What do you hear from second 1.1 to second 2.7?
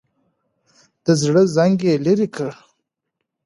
زړه زنګ یې لرې کړ.